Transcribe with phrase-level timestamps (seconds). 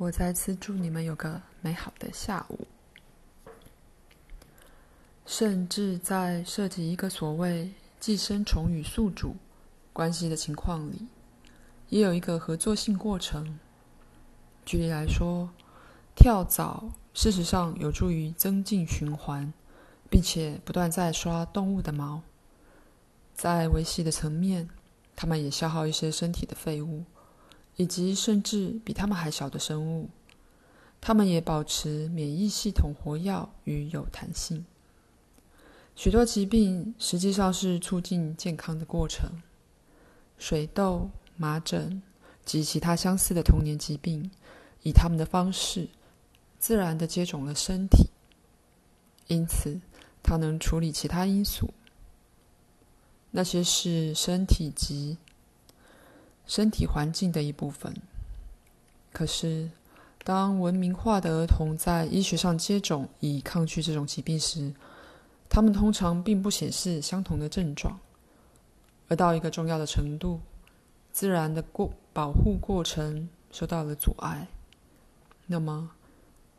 [0.00, 2.66] 我再次祝你们有个美好的下午。
[5.26, 9.36] 甚至在涉及一个所谓寄生虫与宿主
[9.92, 11.06] 关系的情况里，
[11.90, 13.58] 也有一个合作性过程。
[14.64, 15.50] 举例来说，
[16.16, 16.82] 跳蚤
[17.12, 19.52] 事实上有助于增进循环，
[20.08, 22.22] 并且不断在刷动物的毛。
[23.34, 24.66] 在维系的层面，
[25.14, 27.04] 它们也消耗一些身体的废物，
[27.76, 30.08] 以及甚至比它们还小的生物。
[31.00, 34.66] 它们也保持免疫系统活跃与有弹性。
[35.96, 39.42] 许多疾病实际上是促进健康的过程。
[40.38, 42.02] 水痘、麻疹
[42.44, 44.30] 及其他相似的童年疾病，
[44.82, 45.88] 以他们的方式
[46.58, 48.10] 自然地接种了身体，
[49.26, 49.80] 因此
[50.22, 51.72] 它能处理其他因素。
[53.30, 55.16] 那些是身体及
[56.50, 57.94] 身体环境的一部分。
[59.12, 59.70] 可是，
[60.24, 64.74] 当文明化的儿童在医学上接种以抗拒这种疾病时，
[65.48, 68.00] 他们通常并不显示相同的症状，
[69.06, 70.40] 而到一个重要的程度，
[71.12, 74.48] 自然的过保护过程受到了阻碍。
[75.46, 75.92] 那么，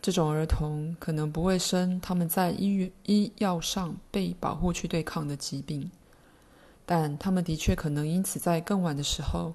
[0.00, 5.90] 这种儿童可能不会生他们在医医药上被保护去对抗的疾病，
[6.86, 9.52] 但他们的确可能因此在更晚的时候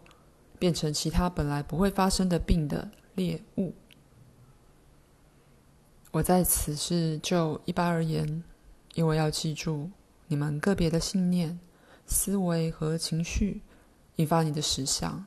[0.65, 3.75] 变成其他本来不会发生的病的猎物。
[6.09, 8.43] 我在此是就一般而言。
[8.95, 9.91] 因为要记住，
[10.27, 11.59] 你们个别的信念、
[12.07, 13.61] 思维和情绪
[14.15, 15.25] 引发你的实相，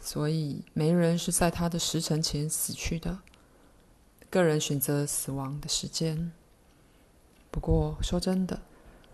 [0.00, 3.18] 所以没人是在他的时辰前死去的。
[4.30, 6.32] 个人选择死亡的时间。
[7.50, 8.58] 不过说真的，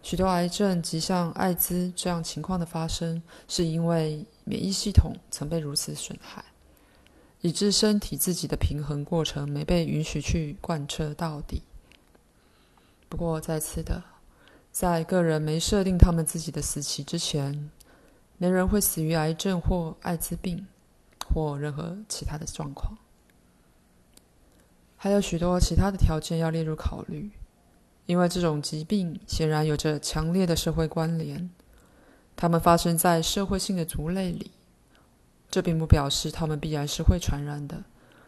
[0.01, 6.45] 许多癌症及像艾滋这样情况的发生，是因为免疫系统曾被如此损害，
[7.41, 11.63] 以致身体自己的平衡过程没被允许去贯彻到底。
[13.09, 14.03] 不过，再次的，
[14.71, 17.71] 在个人没设定他们自己的死期之前，
[18.39, 20.67] 没人会死于癌症或艾滋病，
[21.29, 22.99] 或任何其他的状况。
[24.97, 27.31] 还有许多其他的条件要列入考虑，
[28.07, 31.51] 因为这种疾病显然有着强烈的社会关联。
[32.37, 34.51] 它们发生在社会性的族类里，
[35.51, 37.85] 这并不表示它们必然是会传染的，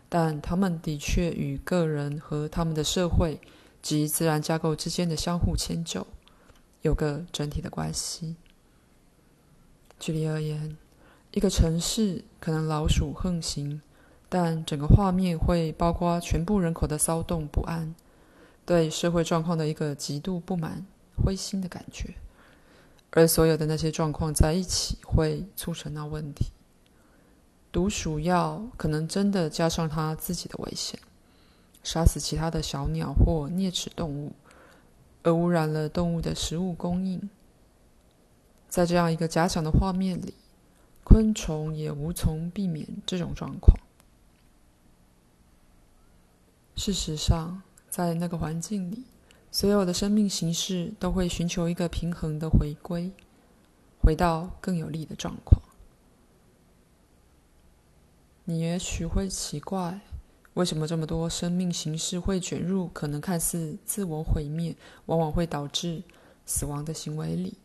[0.09, 3.41] 但它们的确与个人和他们的社会。
[3.83, 6.05] 及自然架构之间的相互迁就，
[6.83, 8.35] 有个整体的关系。
[10.01, 10.77] 举例而言，
[11.31, 13.81] 一个城市可能老鼠横行，
[14.29, 17.95] 但整个画面会包括全部人口的骚动不安，
[18.65, 20.85] 对社会状况的一个极度不满、
[21.25, 22.13] 灰心的感觉，
[23.11, 26.53] 而所有的那些状况在一起会促成那问题。
[27.73, 30.99] 毒鼠药可能真的加上它自己的危险。
[31.83, 34.33] 杀死其他的小鸟或啮齿动物，
[35.23, 37.31] 而污染了动物的食物供应。
[38.69, 40.35] 在这样一个假想的画面里，
[41.05, 43.79] 昆虫也无从避免这种状况。
[46.75, 49.05] 事实上，在那个环境里，
[49.51, 53.11] 所有的生命形式都会寻求一个平衡的回归，
[54.03, 55.63] 回到更有利的状况。
[58.45, 60.01] 你也许会奇怪。
[60.55, 64.75] 为什么这么多生命形式会卷入可能看似自我毁灭、
[65.05, 66.03] 往往会导致
[66.47, 67.59] 死亡的行为里？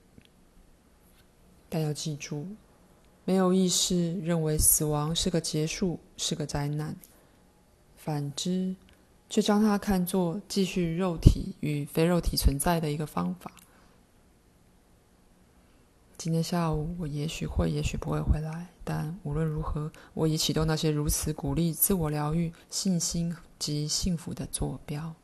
[1.70, 2.46] 但要记住，
[3.24, 6.94] 没有意识认为死亡是个结束，是个灾难；
[7.96, 8.76] 反之，
[9.32, 13.50] 却将它看作继续肉体与非肉体存在的一个方法。
[16.18, 18.68] 今天下午我也许会，也许不会回来。
[18.84, 25.16] 但无论如何，我已启动那些如此鼓励自我疗愈、信心及幸福的坐标。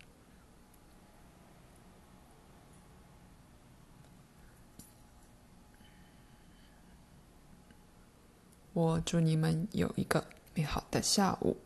[8.72, 11.58] 我祝你们有一个美好的下午。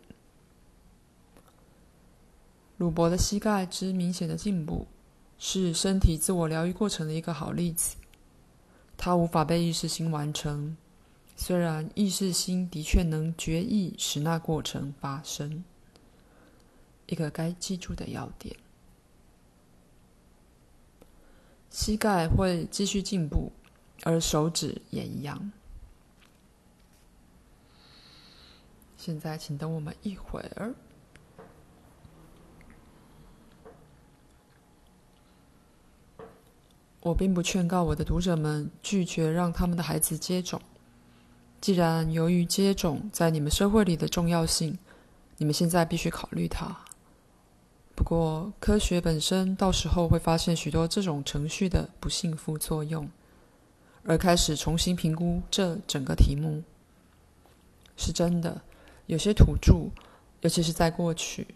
[2.82, 4.88] 鲁伯的膝盖之明显的进步，
[5.38, 7.96] 是身体自我疗愈过程的一个好例子。
[8.98, 10.76] 它无法被意识心完成，
[11.36, 15.64] 虽然意识心的确能决意使那过程发生。
[17.06, 18.58] 一个该记住的要点：
[21.70, 23.52] 膝盖会继续进步，
[24.02, 25.52] 而手指也一样。
[28.98, 30.74] 现在，请等我们一会儿。
[37.02, 40.62] 我并不劝告我的读者们拒绝让他们的孩子接种。
[41.60, 44.78] 既然由于接种在你们社会里的重要性，
[45.38, 46.76] 你们现在必须考虑它。
[47.96, 53.08] 不过，科学本身到时候会发现许多这种程序的不幸副作用，
[54.04, 56.64] 而开始重新评估这整个题目。
[57.98, 58.62] 是真的，
[59.06, 59.90] 有些土著，
[60.42, 61.48] 尤其是在过去，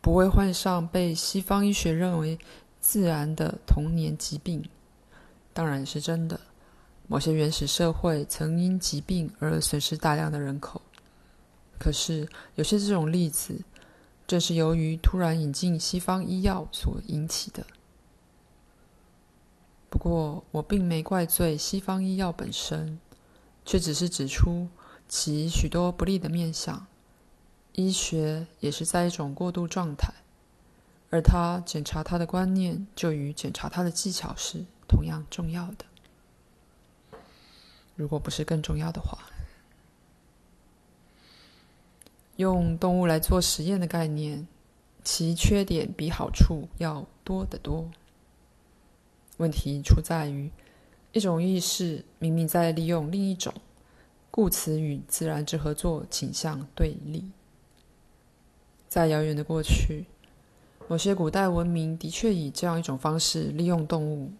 [0.00, 2.38] 不会患上被西方医学认为
[2.80, 4.62] 自然的童年疾病。
[5.52, 6.40] 当然是真的，
[7.06, 10.82] 某些原始社会曾因疾病而损失大量的人口。
[11.78, 13.62] 可是，有些这种例子。
[14.26, 17.66] 正是由于突然引进西方医药所引起的。
[19.88, 23.00] 不过，我并没怪罪西方医药本身，
[23.64, 24.68] 却只是指出
[25.08, 26.86] 其许多不利的面向。
[27.72, 30.14] 医学也是在一种过渡状态，
[31.10, 35.84] 而他检查他的观念，就与检查他的技巧是同样重要的。
[37.94, 39.18] 如果不是更重要的话。
[42.36, 44.48] 用动物来做实验的概念，
[45.04, 47.90] 其缺点比好处要多得多。
[49.36, 50.50] 问题出在于，
[51.12, 53.52] 一种意识明明在利用另一种，
[54.30, 57.30] 故此与自然之合作倾向对立。
[58.88, 60.06] 在遥远的过去，
[60.88, 64.32] 某些古代文明的确以这样一种方式利用动物，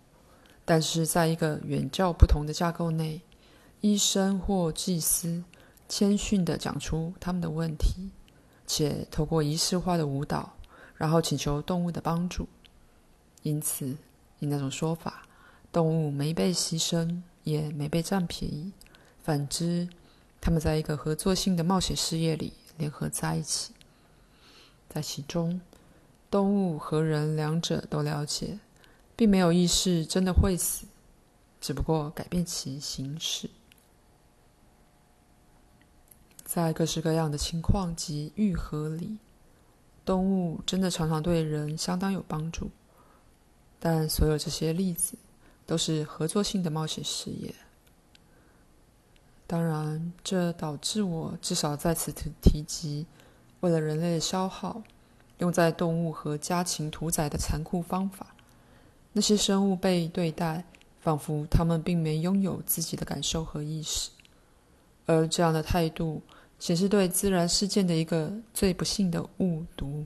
[0.71, 3.21] 但是在一个远较不同的架构内，
[3.81, 5.43] 医生或祭司。
[5.89, 8.11] 谦逊地讲出他们的问题，
[8.69, 10.49] 且透过仪式化的舞蹈，
[10.95, 12.47] 然后请求动物的帮助。
[13.43, 13.97] 因此，
[14.39, 15.27] 以那种说法，
[15.73, 18.73] 动物没被牺牲，也没被占便宜。
[19.21, 19.89] 反之，
[20.41, 23.73] 他们在一个合作性的冒险事业里联合在一起，
[24.89, 25.61] 在其中，
[26.31, 28.61] 动物和人两者都了解，
[29.21, 30.87] 并没有意识真的会死，
[31.61, 33.51] 只不过改变其形式。
[36.43, 39.19] 在各式各样的情况及愈合里，
[40.07, 42.71] 动物真的常常对人相当有帮助。
[43.79, 45.19] 但所有这些例子
[45.67, 47.55] 都是合作性的冒险事业。
[49.47, 53.05] 当然，这导致我至少在此提提及，
[53.61, 54.83] 为了人类的消耗，
[55.37, 58.30] 用在动物和家禽屠宰的残酷方法。
[59.13, 60.65] 那些生物被对待，
[61.01, 64.11] 仿佛他们并没拥有自己的感受和意识，
[65.07, 66.23] 而这样的态度。
[66.59, 70.05] 显示对自然事件的一个最不幸的误读。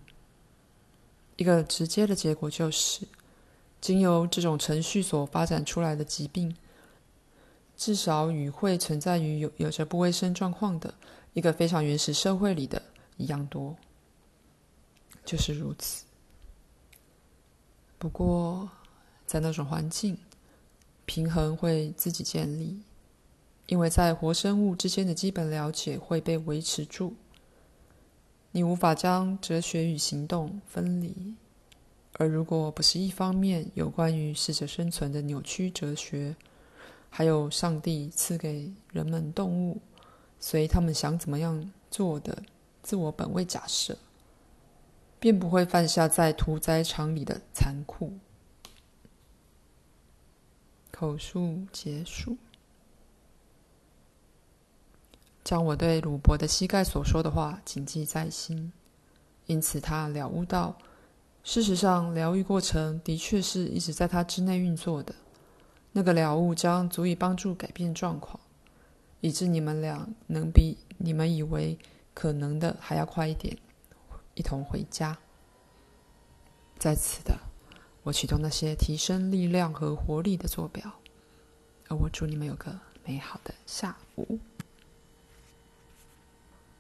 [1.35, 3.09] 一个直接的结果就是，
[3.81, 6.55] 经由这种程序所发展出来的疾病，
[7.77, 10.95] 至少与会存在于有有着不卫生状况的
[11.33, 12.81] 一个非常原始社会里的
[13.17, 13.75] 一样多。
[15.25, 16.05] 就是如此。
[17.99, 18.71] 不过，
[19.27, 20.19] 在那种环境，
[21.05, 22.81] 平衡会自己建立。
[23.67, 27.15] 因为在活生物之间的基本了解会被维持住，
[28.53, 31.35] 你无法将哲学与行动分离。
[32.19, 36.37] 而如果不是一方面有关于适者生存的扭曲哲学，
[37.09, 39.81] 还有上帝赐给人们动物，
[40.39, 42.43] 随他们想怎么样做的
[42.83, 43.97] 自我本位假设，
[45.19, 48.13] 便不会犯下在屠宰场里的残酷。
[50.95, 52.37] 口述结束。
[55.43, 58.73] 将我对鲁伯的膝盖所说的话谨记在心，
[59.47, 60.79] 因此他了悟到，
[61.43, 65.13] 事实上疗愈过程的确是一直在他之内运作的。
[65.93, 68.39] 那个了悟将足以帮助改变状况，
[69.21, 71.77] 以致你们俩能比你们以为
[72.15, 73.59] 可能的还要快一点，
[74.35, 75.19] 一同回家。
[76.79, 77.39] 在此的，
[78.05, 80.89] 我启动那些提升力量和活力的坐标，
[81.89, 84.39] 而我祝你们有个美好的下午。